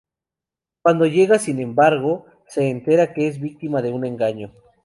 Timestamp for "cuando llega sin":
0.81-1.59